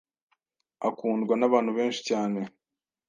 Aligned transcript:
akundwa 0.87 1.33
n’abantu 1.37 1.71
benshi 1.77 2.01
cyane 2.09 2.39